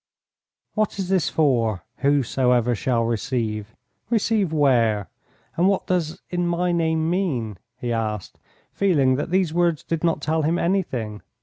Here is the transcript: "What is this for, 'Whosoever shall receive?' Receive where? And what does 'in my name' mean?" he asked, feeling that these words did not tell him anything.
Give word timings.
"What 0.73 0.97
is 0.97 1.09
this 1.09 1.29
for, 1.29 1.83
'Whosoever 1.97 2.73
shall 2.73 3.03
receive?' 3.03 3.75
Receive 4.09 4.51
where? 4.51 5.11
And 5.55 5.67
what 5.67 5.85
does 5.85 6.23
'in 6.31 6.47
my 6.47 6.71
name' 6.71 7.07
mean?" 7.07 7.59
he 7.79 7.93
asked, 7.93 8.39
feeling 8.73 9.13
that 9.17 9.29
these 9.29 9.53
words 9.53 9.83
did 9.83 10.03
not 10.03 10.19
tell 10.19 10.41
him 10.41 10.57
anything. 10.57 11.21